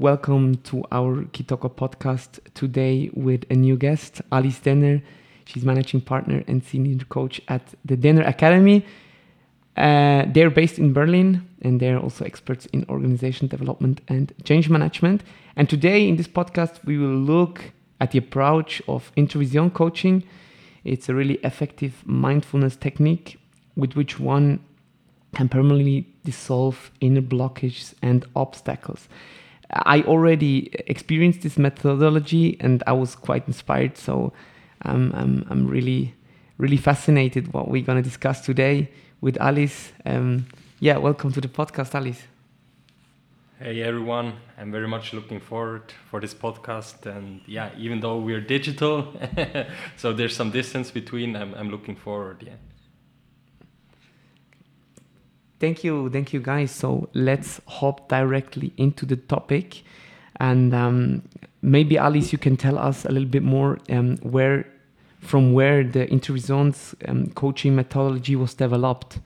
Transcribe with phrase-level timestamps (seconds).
[0.00, 5.02] welcome to our Kitoko podcast today with a new guest, Alice Dehner.
[5.44, 8.86] She's managing partner and senior coach at the Dehner Academy.
[9.76, 15.22] Uh, they're based in Berlin and they're also experts in organization development and change management.
[15.54, 20.24] And today in this podcast, we will look at the approach of introvision coaching.
[20.82, 23.38] It's a really effective mindfulness technique
[23.76, 24.60] with which one
[25.34, 29.06] can permanently dissolve inner blockages and obstacles.
[29.72, 33.96] I already experienced this methodology and I was quite inspired.
[33.96, 34.32] So
[34.82, 36.14] um, I'm, I'm really,
[36.58, 39.92] really fascinated what we're going to discuss today with Alice.
[40.04, 40.46] Um,
[40.80, 42.22] yeah, welcome to the podcast, Alice.
[43.62, 47.04] Hey everyone, I'm very much looking forward for this podcast.
[47.04, 49.12] And yeah, even though we're digital,
[49.96, 52.42] so there's some distance between, I'm, I'm looking forward.
[52.46, 52.54] Yeah.
[55.60, 56.70] Thank you, thank you guys.
[56.70, 59.82] So let's hop directly into the topic.
[60.40, 61.22] And um,
[61.60, 64.66] maybe Alice, you can tell us a little bit more um, where,
[65.20, 69.20] from where the Introvision's um, coaching methodology was developed.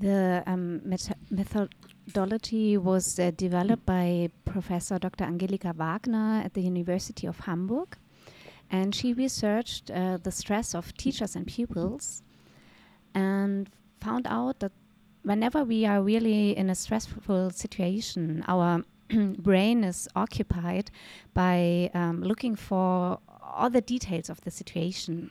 [0.00, 5.24] The um, method methodology was uh, developed by Professor Dr.
[5.24, 7.98] Angelika Wagner at the University of Hamburg.
[8.70, 12.22] And she researched uh, the stress of teachers and pupils
[13.14, 13.68] and
[14.00, 14.72] found out that
[15.22, 20.90] whenever we are really in a stressful situation, our brain is occupied
[21.34, 25.30] by um, looking for all the details of the situation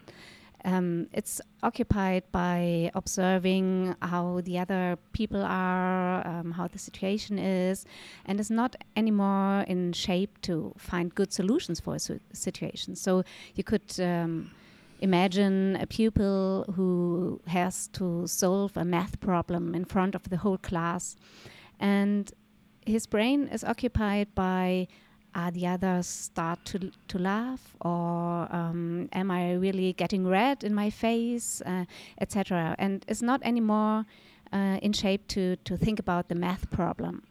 [0.66, 7.86] um, it's occupied by observing how the other people are, um, how the situation is,
[8.26, 12.00] and is not anymore in shape to find good solutions for a
[12.34, 12.96] situation.
[12.96, 13.24] So
[13.56, 14.52] you could um,
[15.00, 20.58] imagine a pupil who has to solve a math problem in front of the whole
[20.58, 21.16] class,
[21.80, 22.32] and
[22.86, 24.88] his brain is occupied by
[25.36, 30.74] uh, the others start to to laugh or um, am I really getting red in
[30.74, 31.86] my face, uh,
[32.20, 32.76] etc.
[32.80, 34.06] And it's not anymore
[34.52, 37.24] uh, in shape to to think about the math problem,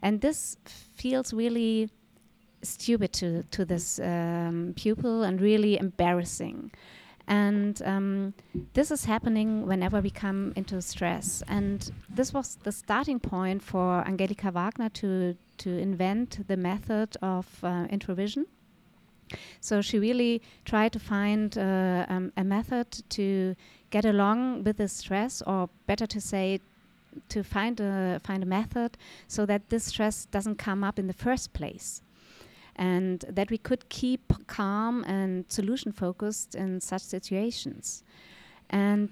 [0.00, 0.56] and this
[0.94, 1.90] feels really
[2.62, 6.72] stupid to to this um, pupil and really embarrassing.
[7.26, 8.34] And um,
[8.74, 11.42] this is happening whenever we come into stress.
[11.48, 17.46] And this was the starting point for Angelika Wagner to, to invent the method of
[17.62, 18.46] uh, introvision.
[19.60, 23.56] So she really tried to find uh, um, a method to
[23.90, 26.60] get along with the stress, or better to say,
[27.28, 28.98] to find a find a method
[29.28, 32.02] so that this stress doesn't come up in the first place
[32.76, 38.02] and that we could keep calm and solution focused in such situations.
[38.70, 39.08] And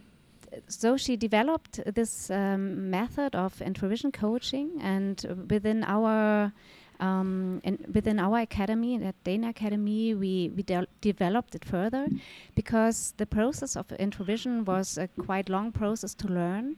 [0.68, 6.52] so she developed this um, method of introvision coaching, and within our
[7.00, 7.60] um,
[7.92, 12.06] within our academy, at Dehner Academy, we, we de developed it further
[12.54, 16.76] because the process of introvision was a quite long process to learn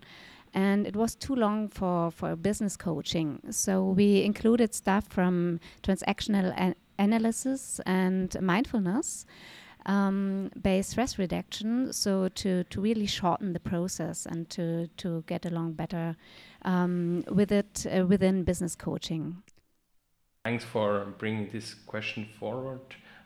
[0.55, 3.41] and it was too long for, for business coaching.
[3.51, 9.27] So we included stuff from transactional an analysis and mindfulness.
[9.87, 15.45] Um, based stress reduction, so to, to really shorten the process and to, to get
[15.45, 16.17] along better
[16.63, 19.43] um, with it uh, within business coaching.
[20.43, 22.81] Thanks for bringing this question forward,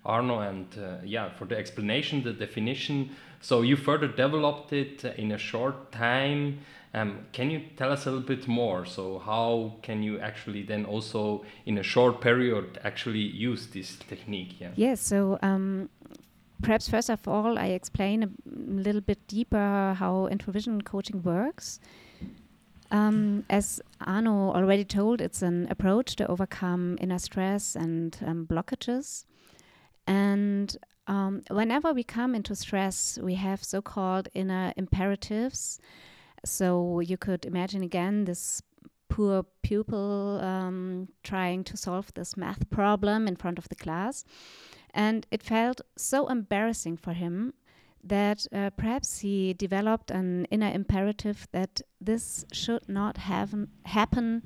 [0.05, 3.11] Arno, and uh, yeah, for the explanation, the definition.
[3.41, 6.59] So you further developed it in a short time.
[6.95, 8.87] Um, can you tell us a little bit more?
[8.87, 14.61] So how can you actually then also in a short period actually use this technique?
[14.61, 14.71] Yeah.
[14.75, 15.01] Yes.
[15.01, 15.91] So um,
[16.63, 21.79] perhaps first of all, I explain a little bit deeper how introvision coaching works.
[22.91, 29.27] Um, as Arno already told, it's an approach to overcome inner stress and um, blockages.
[30.07, 30.75] And
[31.07, 35.81] um, whenever we come into stress, we have so called inner imperatives
[36.45, 38.63] so you could imagine again this
[39.09, 44.25] poor pupil um, trying to solve this math problem in front of the class.
[44.95, 47.55] And it felt so embarrassing for him
[48.05, 54.43] that uh, perhaps he developed an inner imperative that this should not happen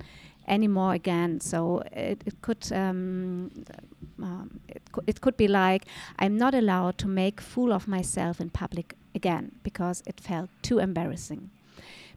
[0.47, 1.39] anymore again.
[1.39, 3.51] So it, it could um,
[4.21, 5.85] um, it, it could be like
[6.19, 10.79] I'm not allowed to make fool of myself in public again because it felt too
[10.79, 11.51] embarrassing.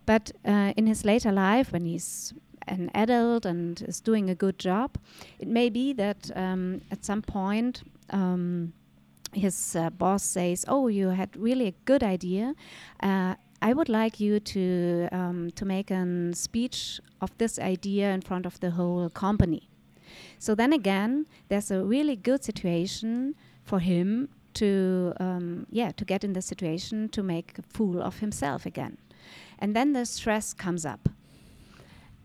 [0.06, 2.32] But uh, in his later life, when he's
[2.68, 4.98] an adult and is doing a good job,
[5.38, 8.72] it may be that um, at some point um,
[9.32, 12.54] his uh, boss says, "Oh, you had really a good idea.
[13.02, 18.22] Uh, I would like you to um, to make a speech of this idea in
[18.22, 19.68] front of the whole company."
[20.38, 26.24] So then again, there's a really good situation for him to, um, yeah, to get
[26.24, 28.96] in the situation to make a fool of himself again.
[29.58, 31.08] And then the stress comes up.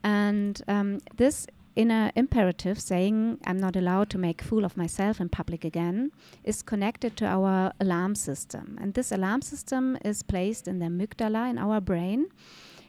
[0.04, 5.30] And um, this inner imperative saying I'm not allowed to make fool of myself in
[5.30, 6.12] public again
[6.44, 8.78] is connected to our alarm system.
[8.82, 12.28] And this alarm system is placed in the amygdala in our brain.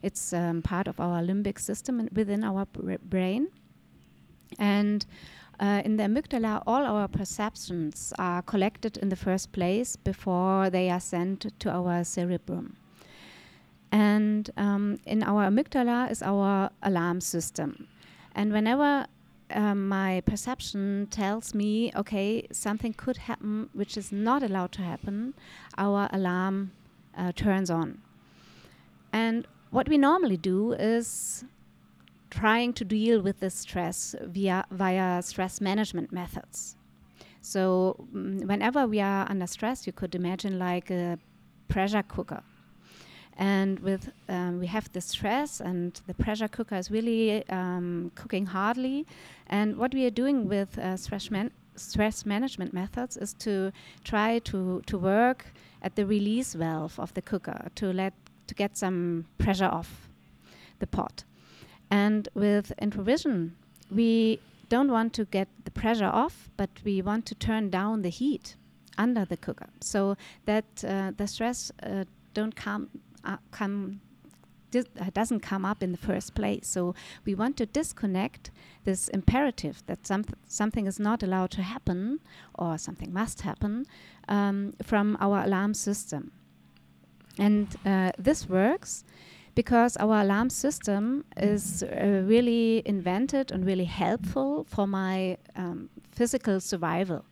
[0.02, 2.66] It's um, part of our limbic system within our
[3.04, 3.48] brain.
[4.58, 5.06] And
[5.60, 10.90] uh, in the amygdala, all our perceptions are collected in the first place before they
[10.90, 12.76] are sent to our cerebrum.
[13.92, 17.86] And um, in our amygdala is our alarm system.
[18.34, 19.06] And whenever
[19.50, 25.34] um, my perception tells me, okay, something could happen which is not allowed to happen,
[25.76, 26.72] our alarm
[27.16, 28.00] uh, turns on.
[29.12, 31.44] And what we normally do is
[32.30, 36.76] trying to deal with this stress via, via stress management methods.
[37.42, 41.18] So, mm, whenever we are under stress, you could imagine like a
[41.68, 42.42] pressure cooker
[43.36, 48.46] and with um, we have the stress and the pressure cooker is really um, cooking
[48.46, 49.06] hardly.
[49.46, 53.72] And what we are doing with uh, stress, man stress management methods is to
[54.04, 55.46] try to, to work
[55.80, 58.12] at the release valve of the cooker to let
[58.46, 60.08] to get some pressure off
[60.80, 61.24] the pot.
[61.90, 63.56] And with introvision
[63.90, 68.10] we don't want to get the pressure off but we want to turn down the
[68.10, 68.56] heat
[68.98, 69.70] under the cooker.
[69.80, 72.90] So that uh, the stress uh, don't come
[73.24, 74.00] uh, come
[74.74, 76.66] uh, doesn't come up in the first place.
[76.66, 76.94] So
[77.26, 78.50] we want to disconnect
[78.84, 82.20] this imperative that some something is not allowed to happen
[82.54, 83.84] or something must happen
[84.28, 86.32] um, from our alarm system.
[87.38, 89.04] And uh, this works
[89.54, 96.60] because our alarm system is uh, really invented and really helpful for my um, physical
[96.60, 97.24] survival.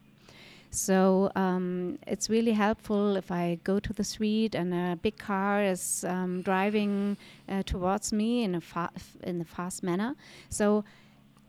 [0.70, 5.62] So um, it's really helpful if I go to the street and a big car
[5.62, 7.16] is um, driving
[7.48, 8.92] uh, towards me in a fa-
[9.24, 10.14] in a fast manner.
[10.48, 10.84] So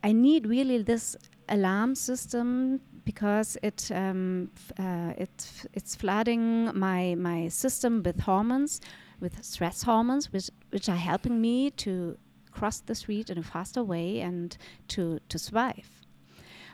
[0.03, 1.15] I need really this
[1.49, 8.81] alarm system because it um, uh, it it's flooding my my system with hormones,
[9.19, 12.17] with stress hormones, which which are helping me to
[12.51, 14.57] cross the street in a faster way and
[14.87, 16.00] to to survive.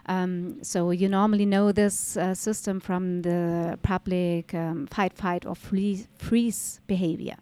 [0.07, 5.55] Um, so you normally know this uh, system from the public um, fight, fight, or
[5.55, 7.35] freeze, freeze behavior.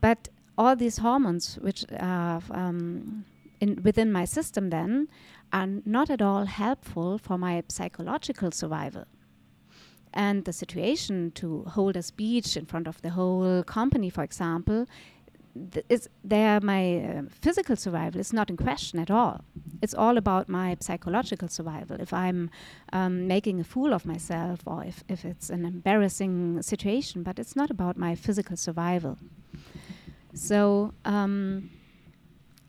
[0.00, 3.24] But all these hormones, which are um,
[3.60, 5.08] in, within my system, then
[5.52, 9.04] are not at all helpful for my psychological survival.
[10.12, 14.86] And the situation to hold a speech in front of the whole company, for example,
[15.72, 19.44] th- is there my uh, physical survival is not in question at all.
[19.82, 22.00] It's all about my psychological survival.
[22.00, 22.50] If I'm
[22.92, 27.56] um, making a fool of myself, or if, if it's an embarrassing situation, but it's
[27.56, 29.18] not about my physical survival.
[30.34, 31.70] So, um,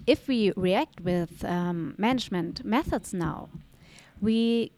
[0.08, 3.50] if we react with um, management methods now,
[4.20, 4.72] we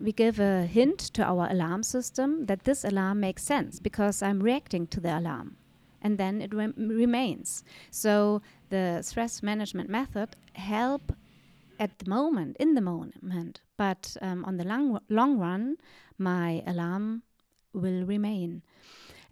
[0.00, 4.40] we give a hint to our alarm system that this alarm makes sense because I'm
[4.40, 5.56] reacting to the alarm
[6.02, 7.64] and then it re remains.
[7.90, 11.12] So the stress management method help
[11.78, 15.76] at the moment, in the moment, but um, on the long, long run,
[16.18, 17.22] my alarm
[17.72, 18.62] will remain.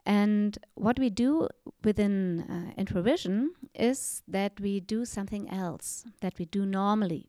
[0.06, 1.48] And what we do
[1.84, 7.26] within uh, introvision is that we do something else that we do normally.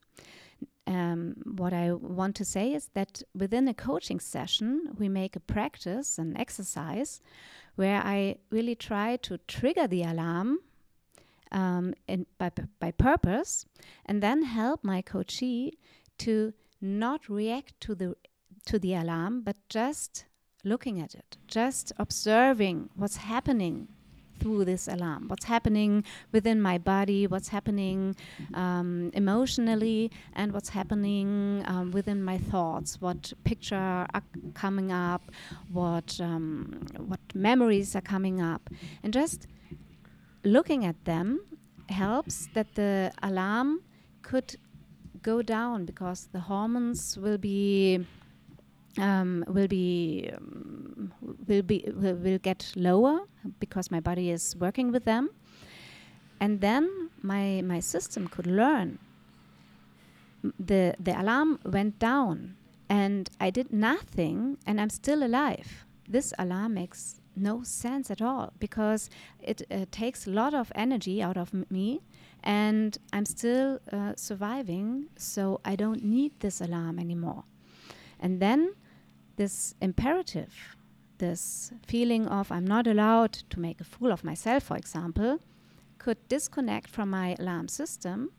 [0.92, 5.40] Um, what I want to say is that within a coaching session, we make a
[5.40, 7.22] practice, an exercise,
[7.76, 10.60] where I really try to trigger the alarm
[11.52, 13.66] um, in, by, by purpose
[14.06, 15.78] and then help my coachee
[16.20, 18.16] to not react to the
[18.66, 20.26] to the alarm but just
[20.64, 23.88] looking at it just observing what's happening
[24.42, 25.28] through this alarm.
[25.28, 28.16] What's happening within my body what's happening
[28.54, 33.00] um, emotionally and what's happening um, within my thoughts.
[33.00, 35.24] What picture are coming up
[35.72, 38.70] what um, what memories are coming up.
[39.04, 39.48] And just
[40.44, 41.28] looking at them
[41.90, 43.82] helps that the alarm
[44.22, 44.56] could
[45.22, 48.06] go down because the hormones will be
[48.98, 51.14] um, will be um,
[51.48, 53.22] will be will, will get lower
[53.60, 55.30] because my body is working with them,
[56.40, 59.00] and then my my system could learn.
[60.60, 62.56] the The alarm went down,
[62.90, 65.86] and I did nothing, and I'm still alive.
[66.08, 69.10] This alarm makes no sense at all because
[69.42, 72.02] it uh, takes a lot of energy out of me
[72.44, 77.44] and I'm still uh, surviving, so I don't need this alarm anymore.
[78.20, 78.74] And then
[79.36, 80.76] this imperative,
[81.18, 85.40] this feeling of I'm not allowed to make a fool of myself, for example,
[85.98, 88.32] could disconnect from my alarm system,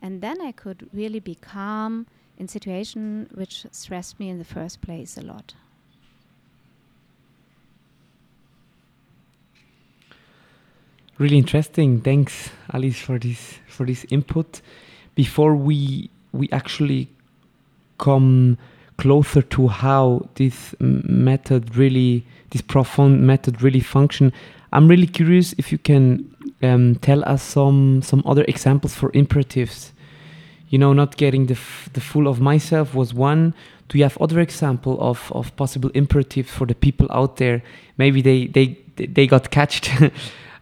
[0.00, 2.06] and then I could really be calm
[2.38, 5.54] in situation which stressed me in the first place a lot.
[11.18, 12.02] Really interesting.
[12.02, 14.60] Thanks, Alice, for this for this input.
[15.14, 17.08] Before we we actually
[17.96, 18.58] come
[18.98, 24.32] closer to how this method really, this profound method really function,
[24.72, 29.92] I'm really curious if you can um, tell us some some other examples for imperatives.
[30.68, 31.58] You know, not getting the
[31.92, 33.54] the full of myself was one.
[33.88, 37.62] Do you have other example of of possible imperatives for the people out there?
[37.96, 39.90] Maybe they they they got catched.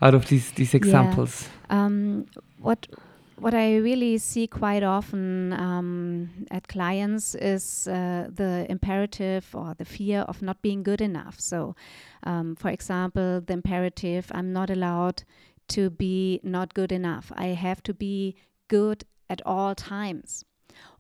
[0.05, 1.49] out of these these examples?
[1.71, 1.85] Yeah.
[1.85, 2.27] Um,
[2.59, 2.87] what
[3.37, 9.85] what I really see quite often um, at clients is uh, the imperative or the
[9.85, 11.41] fear of not being good enough.
[11.41, 11.75] So,
[12.23, 15.25] um, for example, the imperative I'm not allowed
[15.69, 17.33] to be not good enough.
[17.35, 18.37] I have to be
[18.69, 20.45] good at all times.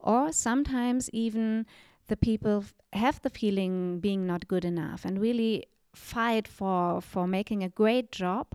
[0.00, 1.66] Or sometimes even
[2.08, 7.62] the people have the feeling being not good enough and really fight for for making
[7.62, 8.54] a great job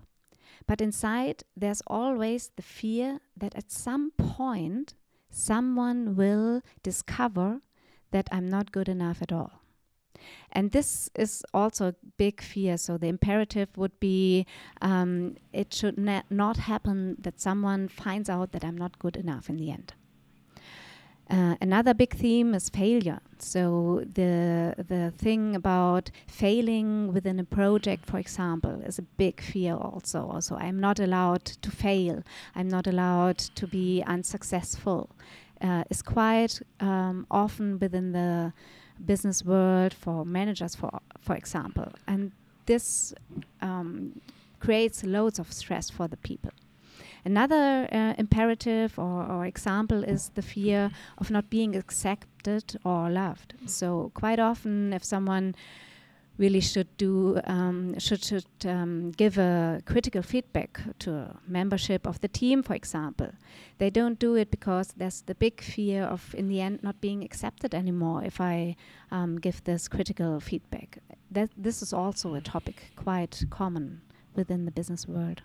[0.70, 4.94] but inside, there's always the fear that at some point,
[5.32, 7.62] someone will discover
[8.12, 9.64] that I'm not good enough at all.
[10.52, 12.78] And this is also a big fear.
[12.78, 14.46] So the imperative would be
[14.80, 19.58] um, it should not happen that someone finds out that I'm not good enough in
[19.58, 19.96] the end.
[21.30, 23.20] Uh, another big theme is failure.
[23.38, 29.76] So the the thing about failing within a project, for example, is a big fear
[29.76, 30.28] also.
[30.28, 32.24] Also, I'm not allowed to fail.
[32.56, 35.10] I'm not allowed to be unsuccessful.
[35.62, 38.54] Uh, is quite um, often within the
[39.06, 42.32] business world for managers, for for example, and
[42.66, 43.14] this
[43.62, 44.20] um,
[44.60, 46.52] creates loads of stress for the people.
[47.26, 53.54] Another uh, imperative or, or, example is the fear of not being accepted or loved.
[53.66, 55.56] So quite often, if someone
[56.40, 62.20] really should do um, should should um, give a critical feedback to a membership of
[62.22, 63.32] the team, for example,
[63.78, 67.24] they don't do it because there's the big fear of in the end not being
[67.24, 68.76] accepted anymore if I
[69.12, 71.00] um, give this critical feedback.
[71.32, 74.02] That this is also a topic quite common
[74.34, 75.42] within the business world.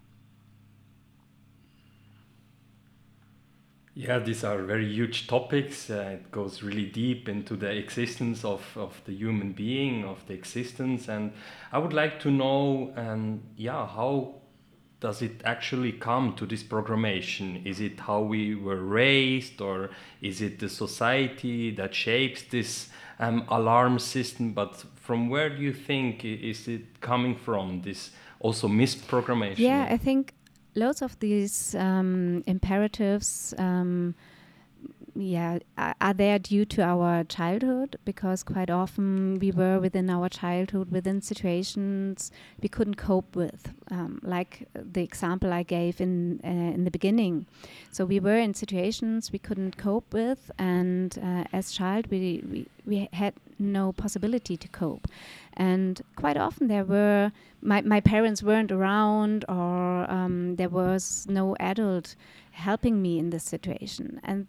[3.97, 5.89] Yeah, these are very huge topics.
[5.89, 10.35] Uh, it goes really deep into the existence of, of the human being, of the
[10.35, 11.09] existence.
[11.09, 11.33] And
[11.71, 14.35] I would like to know, um, yeah, how
[14.99, 17.65] does it actually come to this programmation?
[17.65, 22.89] Is it how we were raised, or is it the society that shapes this
[23.21, 24.55] um, alarm system?
[24.55, 27.83] But from where do you think is it coming from?
[27.83, 28.11] This
[28.41, 29.59] also misprogrammation?
[29.59, 30.35] Yeah, I think
[30.75, 34.15] loads of these um, imperatives um,
[35.15, 37.97] yeah are, there due to our childhood?
[38.05, 42.31] Because quite often we were within our childhood within situations
[42.63, 47.47] we couldn't cope with um, like the example i gave in uh, in the beginning.
[47.91, 52.67] So we were in situations we couldn't cope with and uh, as child we, we
[52.87, 55.07] we had no possibility to cope.
[55.55, 61.57] And quite often there were my, my parents weren't around or um, there was no
[61.61, 62.15] adult
[62.53, 64.21] helping me in this situation.
[64.23, 64.47] And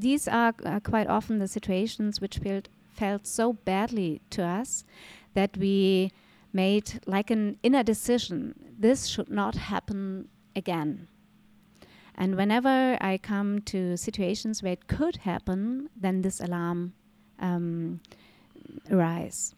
[0.00, 4.84] these are uh, quite often the situations which felt felt so badly to us
[5.34, 6.10] that we
[6.52, 11.08] made like an inner decision this should not happen again.
[12.14, 16.92] And whenever i come to situations where it could happen then this alarm
[17.38, 18.00] um,
[18.90, 19.54] arise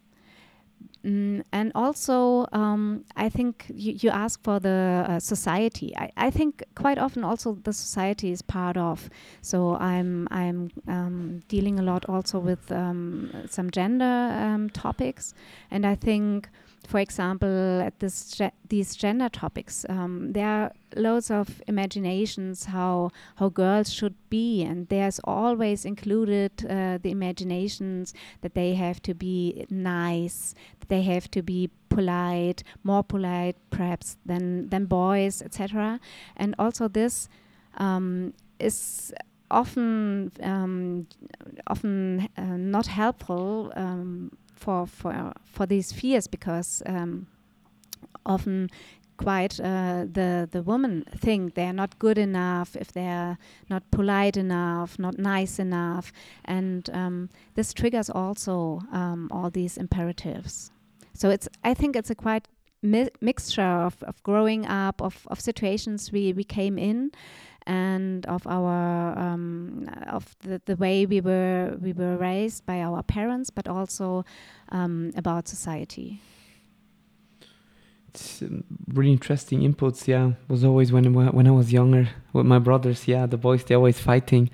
[1.05, 5.97] Mm, and also, um, I think you, you ask for the uh, society.
[5.97, 9.09] I, I think quite often also the society is part of.
[9.41, 15.33] So I'm I'm um, dealing a lot also with um, some gender um, topics,
[15.71, 16.51] and I think
[16.87, 23.49] for example, at this these gender topics, um, there are loads of imaginations how how
[23.49, 29.67] girls should be, and there's always included uh, the imaginations that they have to be
[29.71, 36.01] nice, that they have to be polite, more polite perhaps than than boys, etc.
[36.37, 37.29] And also this
[37.77, 39.13] um, is
[39.51, 41.07] often um,
[41.67, 47.27] often uh, not helpful um, for for for these fears because um,
[48.27, 48.69] often
[49.17, 53.39] quite uh, the the women think they're not good enough if they're
[53.69, 56.13] not polite enough, not nice enough,
[56.45, 60.71] and um, this triggers also um, all these imperatives.
[61.15, 62.49] So it's I think it's a quite
[62.83, 67.13] mi mixture of, of growing up, of, of situations we, we came in,
[67.67, 73.03] and of our um, of the, the way we were we were raised by our
[73.03, 74.25] parents, but also
[74.71, 76.21] um, about society
[78.11, 80.07] it's um, really interesting inputs.
[80.07, 83.07] Yeah, was always when when I was younger with my brothers.
[83.07, 84.51] Yeah, the boys they always fighting,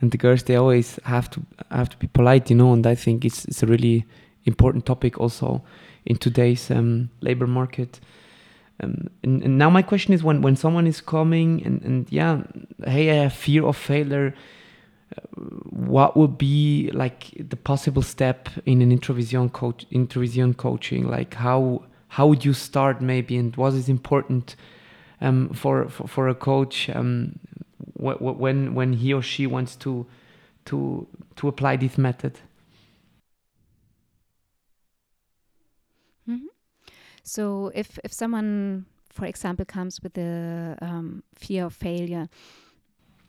[0.00, 1.40] and the girls they always have to
[1.70, 2.72] have to be polite, you know.
[2.72, 4.06] And I think it's it's a really
[4.44, 5.62] important topic also
[6.04, 8.00] in today's um, labor market.
[8.82, 12.42] Um, and, and, now my question is when when someone is coming and and yeah,
[12.84, 14.34] hey, I have fear of failure.
[15.16, 15.20] Uh,
[15.70, 21.08] what would be like the possible step in an introvision coach introvision coaching?
[21.08, 24.56] Like how how would you start maybe and what is important
[25.20, 27.38] um, for, for, for a coach um,
[27.98, 30.06] wh when when he or she wants to
[30.64, 31.06] to
[31.36, 32.40] to apply this method
[36.26, 36.50] mm -hmm.
[37.30, 42.28] So if if someone for example comes with the um, fear of failure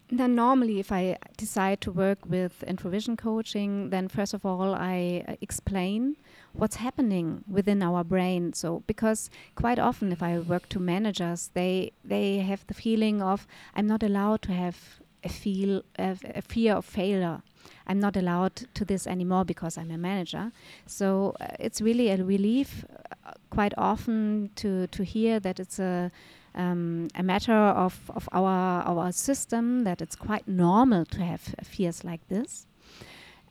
[0.09, 5.23] then normally if i decide to work with introvision coaching then first of all i
[5.27, 6.15] uh, explain
[6.53, 8.53] what's happening within our brain.
[8.53, 13.47] So because quite often if i work to managers they they have the feeling of
[13.75, 17.41] i'm not allowed to have a feel a, a fear of failure.
[17.87, 20.51] I'm not allowed to this anymore because i'm a manager.
[20.85, 22.85] So uh, it's really a relief
[23.25, 26.11] uh, quite often to to hear that it's a
[26.53, 32.03] um, a matter of, of our our system that it's quite normal to have fears
[32.03, 32.67] like this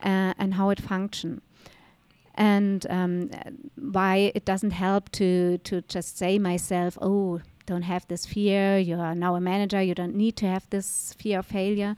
[0.03, 1.41] uh, and how it function.
[2.35, 3.31] And um,
[3.77, 8.97] why it doesn't help to to just say myself oh don't have this fear you
[9.07, 11.97] are now a manager you don't need to have this fear of failure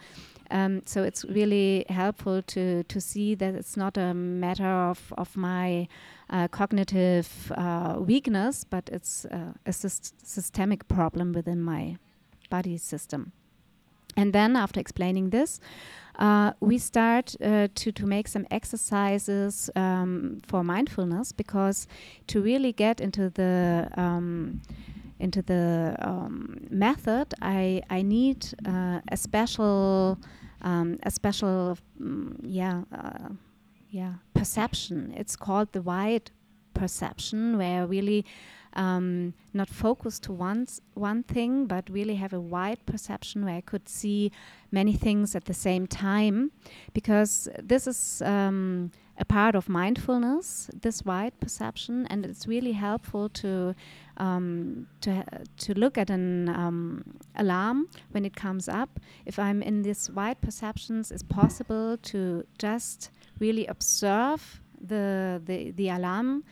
[0.51, 5.37] um, so it's really helpful to to see that it's not a matter of of
[5.37, 5.89] my
[6.33, 11.97] uh, cognitive uh, weakness, but it's uh, a syst systemic problem within my
[12.51, 13.33] body system.
[14.17, 15.61] And then, after explaining this,
[16.19, 21.87] uh, we start uh, to, to make some exercises um, for mindfulness because
[22.27, 24.61] to really get into the um,
[25.23, 30.19] into the um, method, I, I need uh, a special
[30.63, 32.83] um, a special mm, yeah
[33.91, 35.13] yeah perception.
[35.17, 36.31] It's called the wide
[36.75, 38.25] perception, where really
[38.75, 43.63] um, not focus to one one thing, but really have a wide perception where I
[43.63, 44.31] could see
[44.71, 46.51] many things at the same time,
[46.95, 53.29] because this is um, a part of mindfulness, this wide perception, and it's really helpful
[53.29, 53.75] to
[54.23, 55.25] um, to
[55.57, 57.05] to look at an um,
[57.35, 59.01] alarm when it comes up.
[59.27, 65.89] If I'm in this wide perceptions, it's possible to just really observe the, the, the
[65.89, 66.45] alarm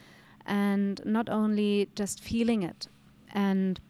[0.47, 2.89] and not only just feeling it.
[3.33, 3.81] And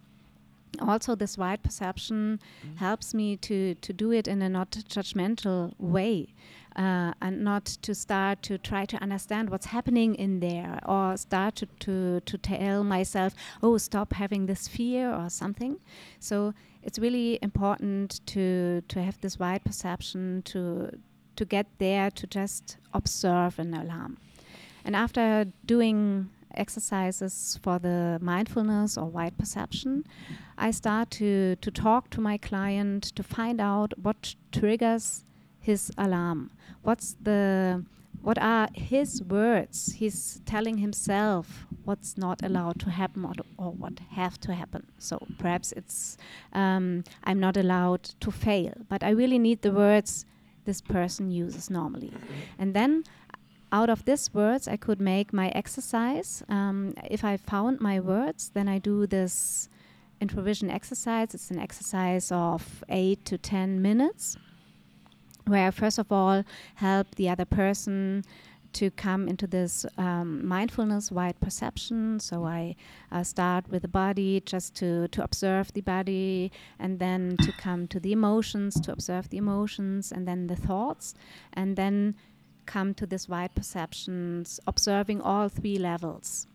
[0.79, 2.77] also this wide perception mm.
[2.79, 6.35] helps me to, to do it in a not judgmental way.
[6.77, 11.57] Uh, and not to start to try to understand what's happening in there or start
[11.57, 15.81] to, to, to tell myself, oh, stop having this fear or something.
[16.21, 20.97] So it's really important to, to have this wide perception, to,
[21.37, 24.19] to get there to just observe an alarm.
[24.85, 30.05] And after doing exercises for the mindfulness or wide perception,
[30.57, 35.25] I start to, to talk to my client to find out what triggers
[35.61, 36.51] his alarm.
[36.83, 37.85] What's the
[38.23, 39.95] what are his words?
[39.97, 44.87] He's telling himself what's not allowed to happen or, or what have to happen.
[44.99, 46.19] So perhaps it's
[46.53, 50.27] um, I'm not allowed to fail, but I really need the words
[50.65, 52.13] this person uses normally.
[52.59, 53.05] And then
[53.73, 56.43] out of these words, I could make my exercise.
[56.49, 59.69] Um, if I found my words, then I do this
[60.21, 61.35] introvision exercise.
[61.35, 64.37] It's an exercise of eight to 10 minutes,
[65.51, 66.45] where first of all
[66.77, 68.25] help the other person
[68.73, 72.21] to come into this um, mindfulness wide perception.
[72.21, 72.77] So I
[73.11, 77.89] uh, start with the body just to, to observe the body, and then to come
[77.89, 81.15] to the emotions, to observe the emotions, and then the thoughts,
[81.53, 82.15] and then
[82.67, 86.47] come to this wide perceptions, observing all three levels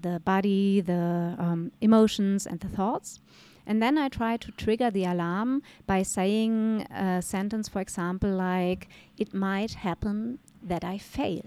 [0.00, 3.20] the body, the um, emotions, and the thoughts.
[3.66, 8.88] And then I try to trigger the alarm by saying a sentence, for example, like,
[9.16, 11.44] it might happen that I fail.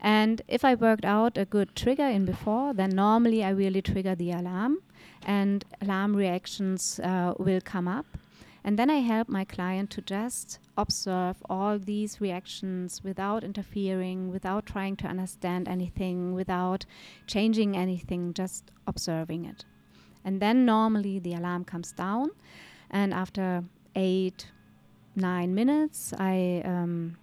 [0.00, 4.16] And if I worked out a good trigger in before, then normally I really trigger
[4.16, 4.78] the alarm
[5.24, 8.06] and alarm reactions uh, will come up.
[8.64, 14.66] And then I help my client to just observe all these reactions without interfering, without
[14.66, 16.84] trying to understand anything, without
[17.26, 19.64] changing anything, just observing it.
[20.24, 22.30] And then normally the alarm comes down.
[22.90, 24.50] And after eight,
[25.16, 27.16] nine minutes, I um,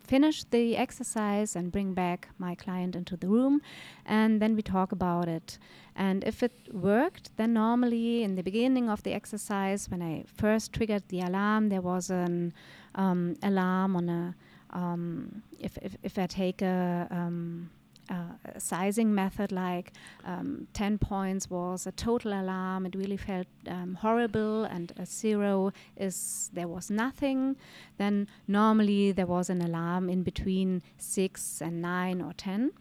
[0.00, 3.60] finish the exercise and bring back my client into the room
[4.06, 5.58] and then we talk about it
[5.96, 10.72] and if it worked then normally in the beginning of the exercise when i first
[10.72, 12.52] triggered the alarm there was an
[12.94, 14.34] um, alarm on a
[14.70, 17.68] um, if, if, if i take a um,
[18.08, 19.92] uh, sizing method like
[20.24, 22.86] um, 10 points was a total alarm.
[22.86, 27.56] It really felt um, horrible and a zero is there was nothing.
[27.98, 32.72] Then normally there was an alarm in between 6 and 9 or 10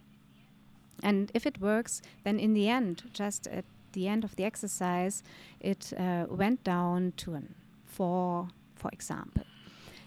[1.04, 5.22] and if it works then in the end just at the end of the exercise
[5.60, 7.54] it uh, went down to an
[7.86, 9.44] 4 for example.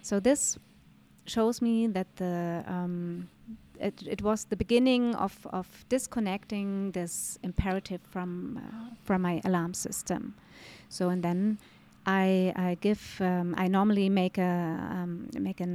[0.02, 0.58] So this
[1.26, 3.28] shows me that the um,
[3.80, 9.74] it, it was the beginning of, of disconnecting this imperative from uh, from my alarm
[9.74, 10.34] system.
[10.88, 11.58] So and then
[12.06, 15.68] I, I give um, I normally make a um, make a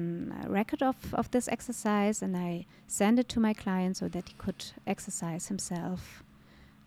[0.48, 4.36] record of, of this exercise and I send it to my client so that he
[4.38, 6.24] could exercise himself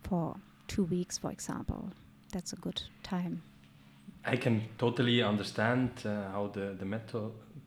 [0.02, 1.90] for two weeks, for example.
[2.32, 3.42] That's a good time.
[4.24, 6.84] I can totally understand uh, how the, the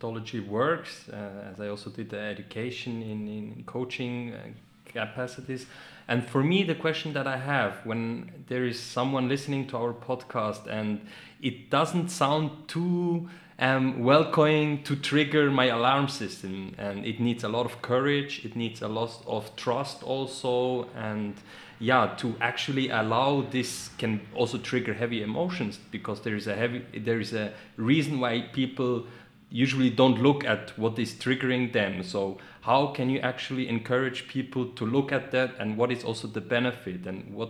[0.01, 4.39] methodology works, uh, as I also did the education in, in coaching uh,
[4.85, 5.67] capacities.
[6.07, 9.93] And for me, the question that I have when there is someone listening to our
[9.93, 11.01] podcast and
[11.41, 17.49] it doesn't sound too um, welcoming to trigger my alarm system, and it needs a
[17.49, 21.35] lot of courage, it needs a lot of trust also, and
[21.81, 26.85] yeah to actually allow this can also trigger heavy emotions because there is a heavy
[26.99, 29.03] there is a reason why people
[29.51, 34.65] usually don't look at what is triggering them so how can you actually encourage people
[34.69, 37.49] to look at that and what is also the benefit and what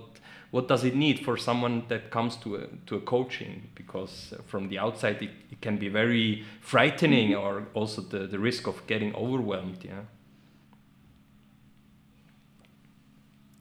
[0.51, 4.67] what does it need for someone that comes to a, to a coaching because from
[4.67, 7.41] the outside it, it can be very frightening mm-hmm.
[7.41, 10.01] or also the, the risk of getting overwhelmed yeah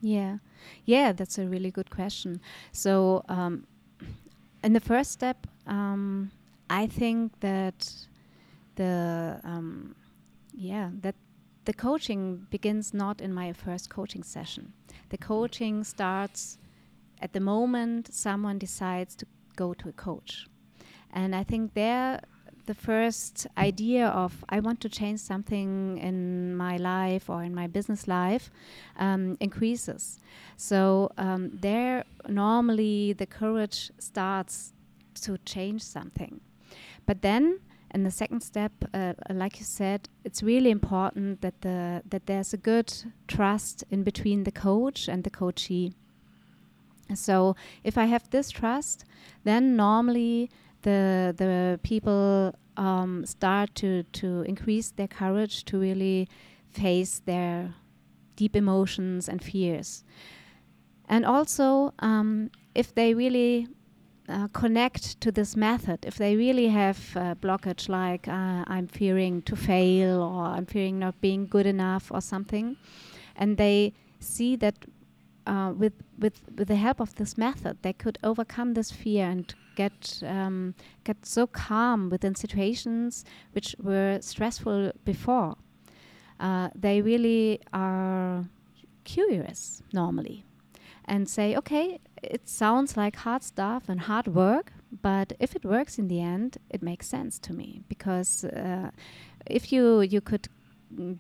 [0.01, 0.37] yeah
[0.85, 2.41] yeah, that's a really good question.
[2.73, 3.67] So, um,
[4.63, 6.31] in the first step, um,
[6.69, 7.95] I think that
[8.83, 9.95] the um,
[10.55, 11.17] yeah that
[11.67, 14.73] the coaching begins not in my first coaching session.
[15.11, 16.59] The coaching starts
[17.21, 20.47] at the moment someone decides to go to a coach,
[21.13, 22.21] and I think there
[22.67, 27.67] the first idea of I want to change something in my life or in my
[27.67, 28.51] business life
[28.97, 30.21] um, increases.
[30.57, 34.73] So um, there, normally the courage starts
[35.25, 36.41] to change something.
[37.07, 37.61] But then,
[37.93, 42.55] in the second step, uh, like you said, it's really important that the that there's
[42.55, 42.93] a good
[43.27, 45.93] trust in between the coach and the coachee.
[47.15, 49.05] So if I have this trust,
[49.45, 50.51] then normally
[50.83, 56.29] the the people um, start to to increase their courage to really
[56.69, 57.75] face their
[58.37, 60.05] deep emotions and fears,
[61.09, 63.67] and also um, if they really
[64.31, 66.99] uh, connect to this method, if they really have
[67.41, 72.21] blockage like uh, I'm fearing to fail or I'm fearing not being good enough or
[72.21, 72.77] something,
[73.37, 74.77] and they see that
[75.47, 79.55] uh, with with with the help of this method, they could overcome this fear and
[79.77, 85.57] get um, get so calm within situations which were stressful before.
[86.39, 88.45] Uh, they really are
[89.05, 90.45] curious normally,
[91.11, 95.99] and say, okay, it sounds like hard stuff and hard work, but if it works
[95.99, 98.91] in the end, it makes sense to me because uh,
[99.47, 100.49] if you you could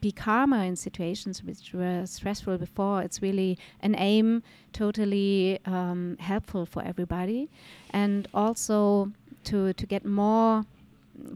[0.01, 3.03] be calmer in situations which were stressful before.
[3.03, 7.49] It's really an aim, totally um, helpful for everybody,
[7.91, 9.13] and also
[9.45, 10.65] to to get more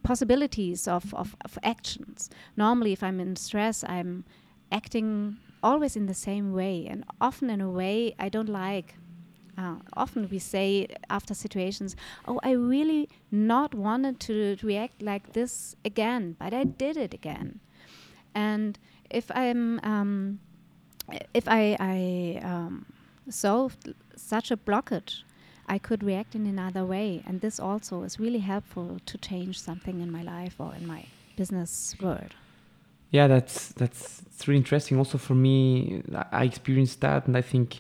[0.03, 2.31] possibilities of, of, of actions.
[2.57, 4.25] Normally, if I'm in stress, I'm
[4.73, 8.95] acting always in the same way, and often in a way I don't like.
[9.57, 11.97] Uh, often we say after situations,
[12.29, 17.61] "Oh, I really not wanted to react like this again, but I did it again."
[18.35, 18.79] And
[19.11, 20.41] if I'm um,
[21.33, 22.87] if I, I um,
[23.29, 25.23] solved such a blockage,
[25.67, 27.23] I could react in another way.
[27.27, 31.07] And this also is really helpful to change something in my life or in my
[31.37, 32.35] business world.
[33.15, 34.99] Yeah, that's that's it's really interesting.
[34.99, 37.77] Also for me, I experienced that, and I think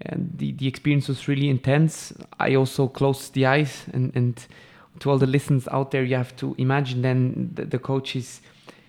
[0.00, 2.12] and the the experience was really intense.
[2.40, 4.44] I also closed the eyes, and and
[4.98, 8.40] to all the listeners out there, you have to imagine then the, the coach is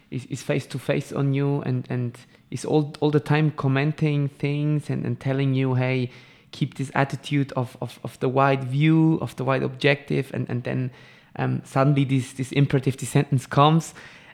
[0.10, 2.17] is, is face to face on you and and
[2.49, 6.10] is all all the time commenting things and, and telling you hey
[6.51, 10.63] keep this attitude of, of, of the wide view of the wide objective and and
[10.63, 10.89] then
[11.36, 13.93] um, suddenly this this imperative this sentence comes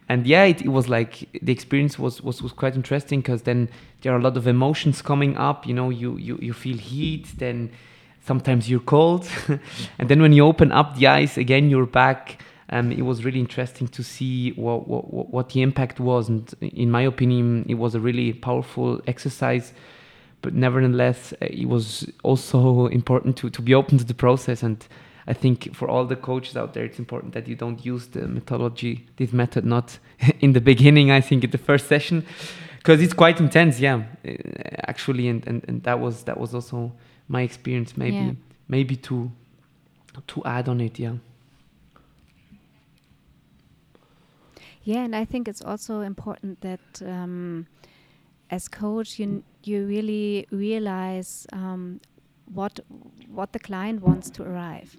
[0.09, 3.69] and yeah it, it was like the experience was was, was quite interesting because then
[4.01, 7.27] there are a lot of emotions coming up you know you you, you feel heat
[7.37, 7.71] then
[8.25, 9.29] sometimes you're cold
[9.99, 12.41] and then when you open up the eyes again you're back
[12.71, 16.29] um, it was really interesting to see what, what, what the impact was.
[16.29, 19.73] And in my opinion, it was a really powerful exercise.
[20.41, 24.61] But nevertheless, it was also important to, to be open to the process.
[24.61, 24.85] And
[25.29, 28.27] I think for all the coaches out there, it's important that you don't use the
[28.27, 29.99] methodology, this method, not
[30.39, 32.25] in the beginning, I think, at the first session,
[32.77, 34.31] because it's quite intense, yeah, uh,
[34.87, 35.27] actually.
[35.27, 36.91] And, and, and that was that was also
[37.27, 38.31] my experience, maybe, yeah.
[38.67, 39.31] maybe to
[40.27, 41.13] to add on it, yeah.
[44.83, 47.67] Yeah, and I think it's also important that um,
[48.49, 52.01] as coach, you you really realize um,
[52.53, 52.79] what
[53.27, 54.97] what the client wants to arrive.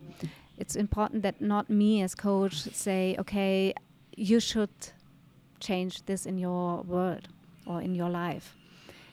[0.59, 3.75] It's important that not me as coach say, okay,
[4.17, 4.71] you should
[5.59, 7.29] change this in your world
[7.67, 8.57] or in your life.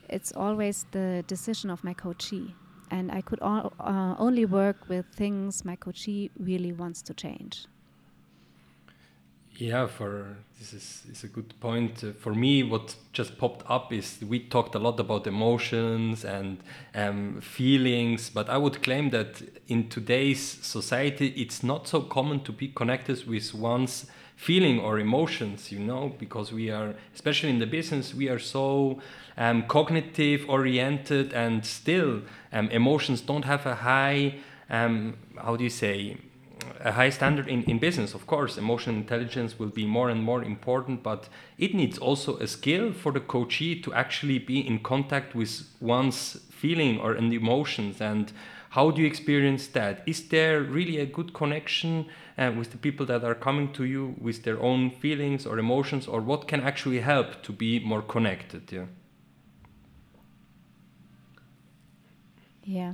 [0.10, 2.54] It's always the decision of my coachee,
[2.92, 3.70] and I could uh,
[4.18, 7.66] only work with things my coachee really wants to change.
[9.60, 12.04] Yeah, for this is, is a good point.
[12.04, 16.60] Uh, for me, what just popped up is we talked a lot about emotions and
[16.94, 22.52] um, feelings, but I would claim that in today's society, it's not so common to
[22.52, 27.66] be connected with one's feeling or emotions, you know, because we are, especially in the
[27.66, 29.02] business, we are so
[29.40, 32.22] um, cognitive oriented and still
[32.54, 34.36] um, emotions don't have a high,
[34.70, 36.18] um, how do you say,
[36.80, 38.14] a high standard in, in business.
[38.14, 42.48] Of course, emotional intelligence will be more and more important, but it needs also a
[42.48, 48.02] skill for the coachee to actually be in contact with one's feeling or and emotions.
[48.02, 48.32] And
[48.72, 50.04] how do you experience that?
[50.06, 54.16] Is there really a good connection uh, with the people that are coming to you
[54.20, 58.72] with their own feelings or emotions, or what can actually help to be more connected?
[58.72, 58.86] Yeah.
[62.64, 62.94] Yeah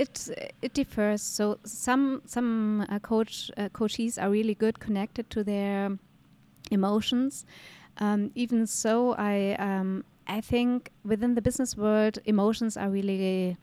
[0.00, 0.30] it
[0.62, 1.22] it differs.
[1.22, 5.98] So some some uh, coach uh, coaches are really good connected to their
[6.70, 7.44] emotions.
[7.98, 13.56] Um, even so, I um, I think within the business world, emotions are really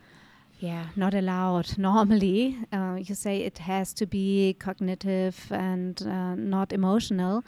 [0.59, 6.73] yeah not allowed normally uh, you say it has to be cognitive and uh, not
[6.73, 7.43] emotional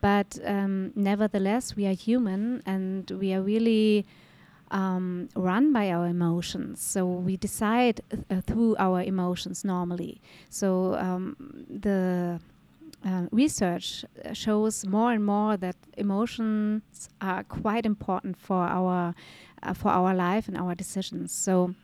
[0.00, 4.04] but um, nevertheless we are human and we are really
[4.70, 6.80] um, run by our emotions.
[6.82, 8.00] So we decide
[8.30, 10.20] uh, through our emotions normally.
[10.50, 11.36] So um,
[11.68, 12.40] the
[13.06, 19.14] uh, research shows more and more that emotions are quite important for our
[19.62, 21.32] uh, for our life and our decisions.
[21.32, 21.74] So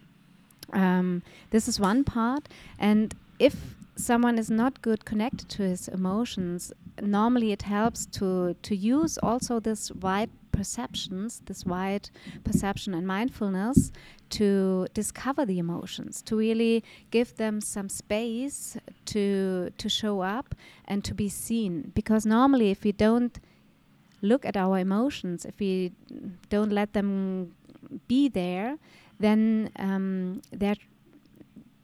[0.73, 3.55] um, this is one part, and if
[3.97, 9.61] someone is not good connected to his emotions, normally it helps to to use also
[9.61, 12.07] this wide perceptions, this wide
[12.45, 13.93] perception and mindfulness,
[14.31, 18.77] to discover the emotions, to really give them some space
[19.13, 20.55] to to show up
[20.91, 21.93] and to be seen.
[21.95, 23.39] Because normally, if we don't
[24.23, 25.93] look at our emotions, if we
[26.49, 27.55] don't let them
[28.09, 28.79] be there,
[29.19, 30.83] then um, they're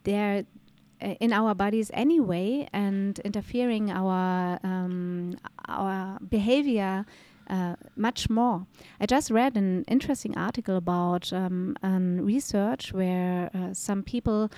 [0.05, 0.45] they're
[1.03, 5.37] uh, in our bodies anyway and interfering our um,
[5.69, 7.07] our behavior
[7.51, 8.67] uh, much more.
[9.01, 11.75] I just read an interesting article about um,
[12.23, 14.51] research where uh, some people,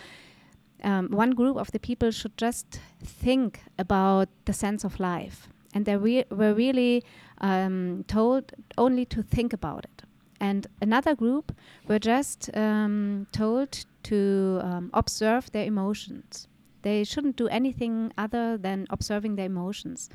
[0.84, 5.48] um, one group of the people should just think about the sense of life.
[5.74, 7.02] And they re were really
[7.40, 10.02] um, told only to think about it.
[10.38, 11.56] And another group
[11.88, 16.48] were just um, told to um, observe their emotions.
[16.82, 20.10] They shouldn't do anything other than observing their emotions.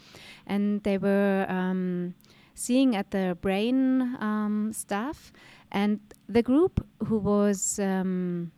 [0.46, 2.14] And they were um,
[2.58, 5.32] seeing at the brain um, stuff.
[5.72, 8.52] And the group who was um,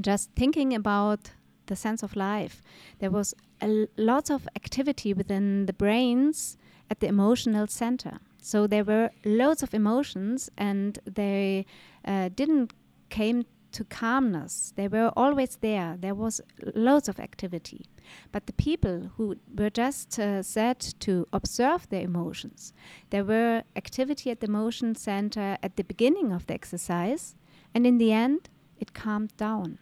[0.00, 1.30] just thinking about
[1.66, 2.62] the sense of life,
[2.98, 6.56] there was a lot of activity within the brains
[6.90, 8.18] at the emotional center.
[8.42, 11.64] So there were loads of emotions, and they
[12.04, 12.72] uh, didn't
[13.08, 14.72] came to calmness.
[14.76, 15.96] They were always there.
[15.98, 16.40] There was
[16.74, 17.86] loads of activity.
[18.30, 22.72] But the people who were just uh, set to observe their emotions,
[23.10, 27.34] there were activity at the motion center at the beginning of the exercise,
[27.74, 29.78] and in the end, it calmed down.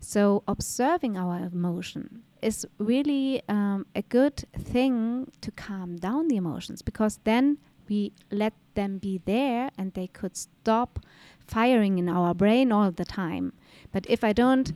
[0.00, 6.82] So, observing our emotion is really um, a good thing to calm down the emotions
[6.82, 10.98] because then we let them be there and they could stop
[11.46, 13.52] firing in our brain all the time.
[13.92, 14.72] But if I don't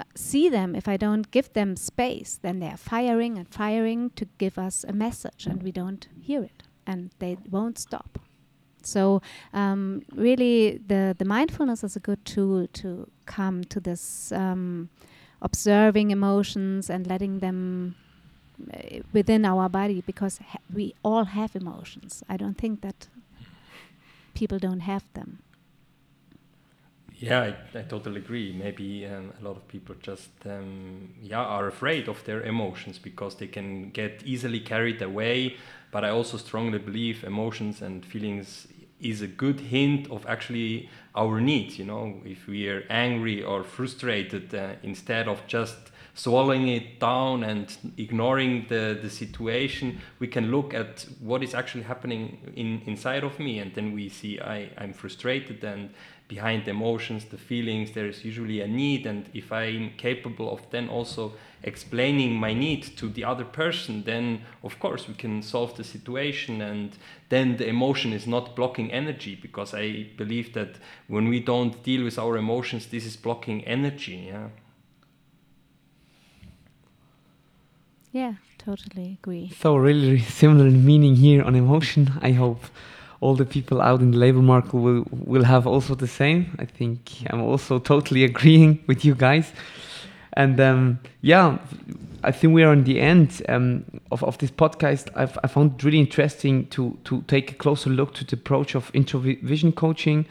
[0.00, 4.26] uh, see them, if I don't give them space, then they're firing and firing to
[4.38, 8.18] give us a message and we don't hear it and they won't stop.
[8.82, 14.90] So um, really, the the mindfulness is a good tool to come to this um,
[15.40, 17.94] observing emotions and letting them
[18.72, 20.40] uh, within our body because
[20.72, 22.22] we all have emotions.
[22.28, 23.08] I don't think that
[24.34, 25.38] people don't have them.
[27.16, 27.40] Yeah,
[27.74, 28.52] I, I totally agree.
[28.52, 33.36] Maybe um, a lot of people just um, yeah are afraid of their emotions because
[33.36, 35.56] they can get easily carried away.
[35.92, 38.66] But I also strongly believe emotions and feelings
[39.00, 41.78] is a good hint of actually our needs.
[41.78, 47.42] You know, if we are angry or frustrated, uh, instead of just swallowing it down
[47.42, 53.24] and ignoring the, the situation, we can look at what is actually happening in, inside
[53.24, 53.58] of me.
[53.58, 55.90] And then we see I, I'm frustrated and
[56.28, 59.06] behind the emotions, the feelings, there is usually a need.
[59.06, 61.32] And if I'm capable of then also
[61.64, 66.62] explaining my need to the other person, then of course we can solve the situation.
[66.62, 66.96] And
[67.28, 70.76] then the emotion is not blocking energy because I believe that
[71.08, 74.28] when we don't deal with our emotions, this is blocking energy.
[74.28, 74.48] Yeah.
[78.14, 79.50] Yeah, totally agree.
[79.60, 82.12] So really similar meaning here on emotion.
[82.22, 82.64] I hope
[83.20, 86.54] all the people out in the labor market will will have also the same.
[86.60, 86.98] I think
[87.30, 89.52] I'm also totally agreeing with you guys.
[90.34, 91.58] And um, yeah,
[92.22, 95.08] I think we are on the end um, of, of this podcast.
[95.16, 98.76] I've, I found it really interesting to to take a closer look to the approach
[98.76, 100.26] of introvision coaching.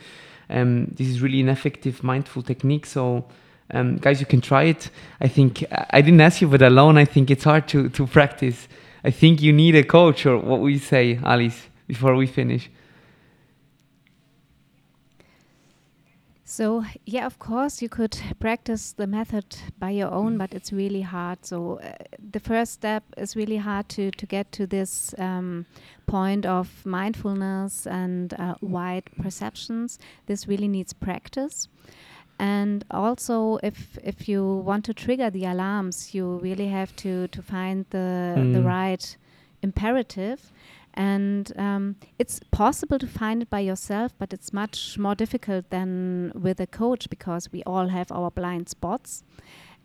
[0.50, 2.86] Um, this is really an effective mindful technique.
[2.86, 3.26] So
[3.74, 4.90] um, guys, you can try it.
[5.20, 8.68] I think I didn't ask you, but alone, I think it's hard to, to practice.
[9.04, 12.70] I think you need a coach, or what we say, Alice, before we finish.
[16.46, 21.02] So, yeah, of course, you could practice the method by your own, but it's really
[21.02, 21.44] hard.
[21.44, 21.94] So, uh,
[22.32, 25.66] the first step is really hard to, to get to this um,
[26.06, 29.98] point of mindfulness and uh, wide perceptions.
[30.28, 31.70] This really needs practice
[32.40, 37.42] and also if if you want to trigger the alarms you really have to to
[37.42, 38.54] find the mm.
[38.54, 39.18] the right
[39.62, 40.52] imperative
[40.96, 46.32] and um, it's possible to find it by yourself but it's much more difficult than
[46.36, 49.24] with a coach because we all have our blind spots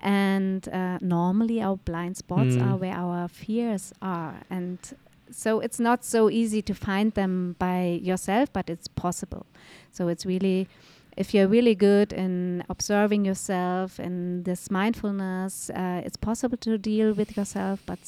[0.00, 2.66] and uh, normally our blind spots mm.
[2.66, 4.94] are where our fears are and
[5.30, 9.46] so it's not so easy to find them by yourself but it's possible
[9.90, 10.68] so it's really
[11.18, 17.12] if you're really good in observing yourself and this mindfulness, uh, it's possible to deal
[17.12, 17.98] with yourself, but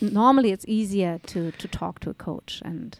[0.00, 2.98] normally it's easier to, to talk to a coach and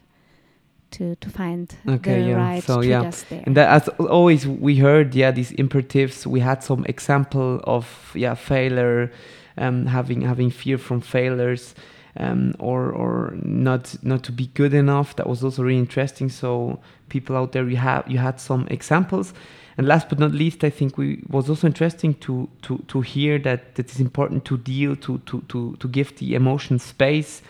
[0.91, 2.35] to, to find okay, the yeah.
[2.35, 3.11] right so, yeah.
[3.29, 3.43] there.
[3.45, 6.25] And that, as always, we heard, yeah, these imperatives.
[6.25, 9.11] We had some example of, yeah, failure,
[9.57, 11.75] um, having having fear from failures.
[12.17, 15.15] Um, or or not not to be good enough.
[15.15, 16.29] That was also really interesting.
[16.29, 19.33] So people out there, you have you had some examples.
[19.77, 23.39] And last but not least, I think we was also interesting to to to hear
[23.39, 27.41] that it is important to deal to to to to give the emotion space.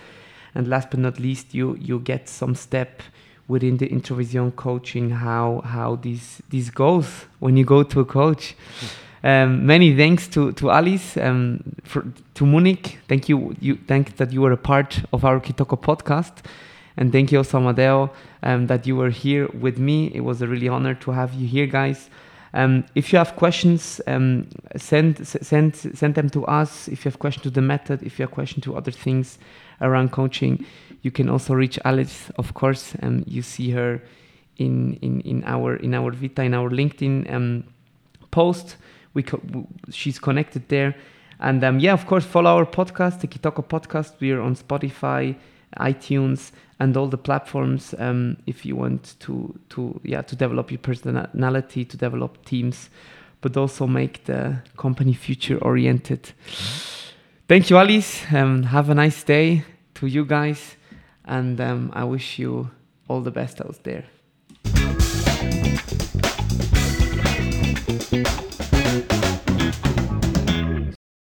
[0.53, 3.01] And last but not least, you you get some step
[3.47, 8.55] within the introvision coaching how how this this goes when you go to a coach.
[9.23, 12.05] Um, many thanks to to Alice, um, for,
[12.35, 12.99] to Munich.
[13.07, 13.55] Thank you.
[13.59, 16.45] You thank that you were a part of our Kitoko podcast.
[16.97, 18.11] And thank you also, Amadeo,
[18.43, 20.11] um, that you were here with me.
[20.13, 22.09] It was a really honor to have you here, guys.
[22.53, 26.87] Um, if you have questions, um, send send send them to us.
[26.87, 29.37] If you have questions to the method, if you have questions to other things
[29.81, 30.65] around coaching,
[31.01, 32.95] you can also reach Alice, of course.
[33.01, 34.01] Um, you see her
[34.57, 37.63] in in in our in our Vita in our LinkedIn um,
[38.31, 38.77] post.
[39.13, 40.95] We co- she's connected there,
[41.39, 44.13] and um, yeah, of course, follow our podcast, the Kitoko podcast.
[44.19, 45.35] We are on Spotify,
[45.77, 50.79] iTunes, and all the platforms um, if you want to to yeah to develop your
[50.79, 52.89] personality to develop teams
[53.41, 56.31] but also make the company future oriented.
[57.47, 58.25] Thank you alice.
[58.33, 59.63] Um, have a nice day
[59.95, 60.75] to you guys
[61.25, 62.69] and um, i wish you
[63.07, 64.05] all the best out there